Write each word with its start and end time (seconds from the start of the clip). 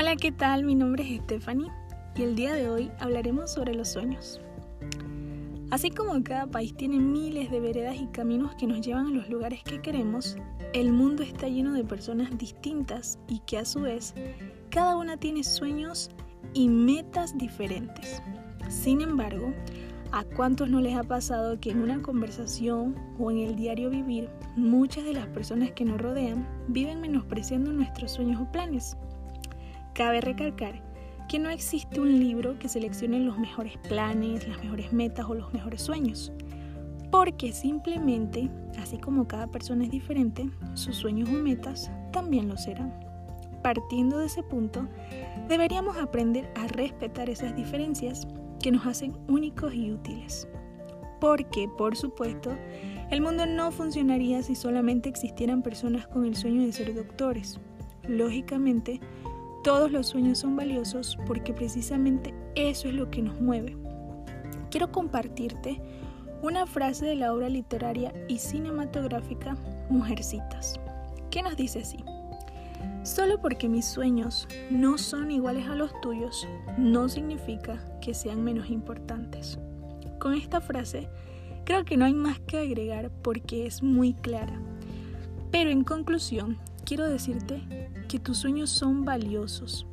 Hola, 0.00 0.14
¿qué 0.14 0.30
tal? 0.30 0.62
Mi 0.62 0.76
nombre 0.76 1.02
es 1.02 1.20
Stephanie 1.22 1.72
y 2.14 2.22
el 2.22 2.36
día 2.36 2.54
de 2.54 2.68
hoy 2.68 2.88
hablaremos 3.00 3.52
sobre 3.52 3.74
los 3.74 3.88
sueños. 3.88 4.40
Así 5.72 5.90
como 5.90 6.22
cada 6.22 6.46
país 6.46 6.72
tiene 6.76 7.00
miles 7.00 7.50
de 7.50 7.58
veredas 7.58 7.96
y 7.96 8.06
caminos 8.06 8.54
que 8.54 8.68
nos 8.68 8.80
llevan 8.80 9.08
a 9.08 9.10
los 9.10 9.28
lugares 9.28 9.64
que 9.64 9.82
queremos, 9.82 10.36
el 10.72 10.92
mundo 10.92 11.24
está 11.24 11.48
lleno 11.48 11.72
de 11.72 11.82
personas 11.82 12.30
distintas 12.38 13.18
y 13.26 13.40
que 13.40 13.58
a 13.58 13.64
su 13.64 13.80
vez 13.80 14.14
cada 14.70 14.94
una 14.94 15.16
tiene 15.16 15.42
sueños 15.42 16.10
y 16.54 16.68
metas 16.68 17.36
diferentes. 17.36 18.22
Sin 18.68 19.00
embargo, 19.00 19.52
¿a 20.12 20.22
cuántos 20.22 20.70
no 20.70 20.80
les 20.80 20.96
ha 20.96 21.02
pasado 21.02 21.58
que 21.58 21.72
en 21.72 21.82
una 21.82 22.00
conversación 22.02 22.94
o 23.18 23.32
en 23.32 23.38
el 23.38 23.56
diario 23.56 23.90
vivir 23.90 24.30
muchas 24.54 25.02
de 25.02 25.14
las 25.14 25.26
personas 25.26 25.72
que 25.72 25.84
nos 25.84 26.00
rodean 26.00 26.46
viven 26.68 27.00
menospreciando 27.00 27.72
nuestros 27.72 28.12
sueños 28.12 28.40
o 28.40 28.52
planes? 28.52 28.96
Cabe 29.98 30.20
recalcar 30.20 30.80
que 31.28 31.40
no 31.40 31.50
existe 31.50 32.00
un 32.00 32.20
libro 32.20 32.56
que 32.60 32.68
seleccione 32.68 33.18
los 33.18 33.36
mejores 33.36 33.76
planes, 33.88 34.46
las 34.46 34.62
mejores 34.62 34.92
metas 34.92 35.26
o 35.26 35.34
los 35.34 35.52
mejores 35.52 35.82
sueños, 35.82 36.32
porque 37.10 37.50
simplemente, 37.50 38.48
así 38.80 38.98
como 38.98 39.26
cada 39.26 39.48
persona 39.48 39.82
es 39.82 39.90
diferente, 39.90 40.48
sus 40.74 40.94
sueños 40.94 41.28
o 41.30 41.32
metas 41.32 41.90
también 42.12 42.48
lo 42.48 42.56
serán. 42.56 42.94
Partiendo 43.60 44.18
de 44.18 44.26
ese 44.26 44.44
punto, 44.44 44.86
deberíamos 45.48 45.96
aprender 45.96 46.48
a 46.54 46.68
respetar 46.68 47.28
esas 47.28 47.56
diferencias 47.56 48.28
que 48.62 48.70
nos 48.70 48.86
hacen 48.86 49.16
únicos 49.26 49.74
y 49.74 49.90
útiles. 49.90 50.46
Porque, 51.20 51.68
por 51.76 51.96
supuesto, 51.96 52.56
el 53.10 53.20
mundo 53.20 53.46
no 53.46 53.72
funcionaría 53.72 54.44
si 54.44 54.54
solamente 54.54 55.08
existieran 55.08 55.60
personas 55.60 56.06
con 56.06 56.24
el 56.24 56.36
sueño 56.36 56.62
de 56.62 56.72
ser 56.72 56.94
doctores. 56.94 57.58
Lógicamente, 58.06 59.00
todos 59.68 59.92
los 59.92 60.06
sueños 60.06 60.38
son 60.38 60.56
valiosos 60.56 61.18
porque 61.26 61.52
precisamente 61.52 62.32
eso 62.54 62.88
es 62.88 62.94
lo 62.94 63.10
que 63.10 63.20
nos 63.20 63.38
mueve. 63.38 63.76
Quiero 64.70 64.90
compartirte 64.90 65.78
una 66.40 66.66
frase 66.66 67.04
de 67.04 67.16
la 67.16 67.34
obra 67.34 67.50
literaria 67.50 68.14
y 68.28 68.38
cinematográfica 68.38 69.58
Mujercitas, 69.90 70.80
que 71.30 71.42
nos 71.42 71.54
dice 71.54 71.80
así. 71.80 72.02
Solo 73.02 73.42
porque 73.42 73.68
mis 73.68 73.84
sueños 73.84 74.48
no 74.70 74.96
son 74.96 75.30
iguales 75.30 75.68
a 75.68 75.74
los 75.74 75.92
tuyos, 76.00 76.48
no 76.78 77.10
significa 77.10 77.78
que 78.00 78.14
sean 78.14 78.42
menos 78.42 78.70
importantes. 78.70 79.58
Con 80.18 80.32
esta 80.32 80.62
frase, 80.62 81.10
creo 81.66 81.84
que 81.84 81.98
no 81.98 82.06
hay 82.06 82.14
más 82.14 82.40
que 82.40 82.56
agregar 82.56 83.10
porque 83.20 83.66
es 83.66 83.82
muy 83.82 84.14
clara. 84.14 84.58
Pero 85.50 85.68
en 85.68 85.84
conclusión, 85.84 86.56
quiero 86.88 87.06
decirte 87.06 87.60
que 88.08 88.18
tus 88.18 88.38
sueños 88.38 88.70
son 88.70 89.04
valiosos. 89.04 89.86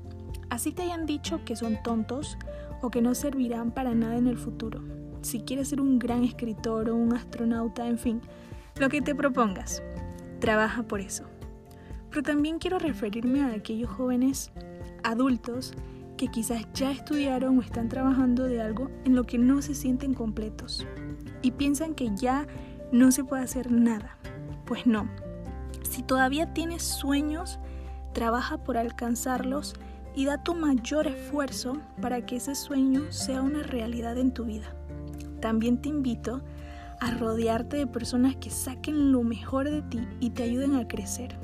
Así 0.50 0.72
te 0.72 0.84
hayan 0.84 1.06
dicho 1.06 1.44
que 1.44 1.58
son 1.58 1.84
tontos 1.84 2.38
o 2.82 2.90
que 2.90 3.02
no 3.02 3.14
servirán 3.16 3.72
para 3.72 3.94
nada 3.94 4.16
en 4.16 4.28
el 4.28 4.38
futuro. 4.38 4.82
Si 5.22 5.42
quieres 5.42 5.68
ser 5.68 5.82
un 5.82 6.00
gran 6.00 6.24
escritor 6.24 6.90
o 6.90 6.96
un 6.96 7.14
astronauta, 7.14 7.86
en 7.86 7.98
fin, 7.98 8.22
lo 8.80 8.88
que 8.88 9.02
te 9.02 9.14
propongas, 9.14 9.84
trabaja 10.40 10.84
por 10.84 11.02
eso. 11.02 11.26
Pero 12.12 12.24
también 12.24 12.60
quiero 12.60 12.80
referirme 12.80 13.42
a 13.42 13.52
aquellos 13.52 13.90
jóvenes 13.90 14.54
adultos 15.04 15.74
que 16.16 16.30
quizás 16.30 16.66
ya 16.74 16.92
estudiaron 16.92 17.60
o 17.60 17.62
están 17.62 17.90
trabajando 17.90 18.46
de 18.46 18.62
algo 18.62 18.90
en 19.04 19.18
lo 19.18 19.26
que 19.26 19.38
no 19.38 19.62
se 19.62 19.76
sienten 19.76 20.14
completos 20.14 20.88
y 21.42 21.52
piensan 21.52 21.94
que 21.94 22.16
ya 22.16 22.48
no 22.94 23.12
se 23.12 23.26
puede 23.26 23.44
hacer 23.44 23.70
nada. 23.70 24.18
Pues 24.66 24.88
no, 24.88 25.10
si 25.96 26.04
todavía 26.04 26.54
tienes 26.54 26.84
sueños, 26.84 27.58
trabaja 28.12 28.58
por 28.58 28.78
alcanzarlos 28.78 29.76
y 30.14 30.26
da 30.26 30.44
tu 30.44 30.54
mayor 30.54 31.08
esfuerzo 31.08 31.78
para 32.02 32.26
que 32.26 32.36
ese 32.36 32.54
sueño 32.54 33.14
sea 33.14 33.42
una 33.42 33.64
realidad 33.64 34.18
en 34.18 34.34
tu 34.34 34.44
vida. 34.44 34.76
También 35.40 35.82
te 35.82 35.88
invito 35.88 36.42
a 37.00 37.12
rodearte 37.12 37.78
de 37.78 37.88
personas 37.88 38.36
que 38.36 38.50
saquen 38.50 39.14
lo 39.14 39.24
mejor 39.24 39.70
de 39.70 39.84
ti 39.84 40.06
y 40.20 40.32
te 40.32 40.44
ayuden 40.44 40.76
a 40.76 40.86
crecer. 40.86 41.40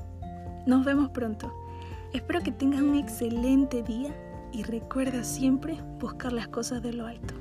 Nos 0.66 0.83
vemos 0.83 1.12
pronto. 1.12 1.53
Espero 2.12 2.41
que 2.41 2.51
tengas 2.51 2.81
un 2.81 2.95
excelente 2.95 3.83
día 3.83 4.13
y 4.51 4.63
recuerda 4.63 5.23
siempre 5.23 5.81
buscar 5.97 6.33
las 6.33 6.50
cosas 6.50 6.81
de 6.81 6.91
lo 6.91 7.06
alto. 7.06 7.35